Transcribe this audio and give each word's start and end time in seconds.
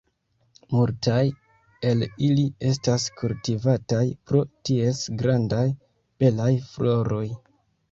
Multaj 0.75 1.19
el 1.89 2.01
ili 2.29 2.45
estas 2.71 3.05
kultivataj 3.21 4.01
pro 4.31 4.43
ties 4.71 5.05
grandaj, 5.23 5.63
belaj 6.25 6.51
floroj. 6.75 7.25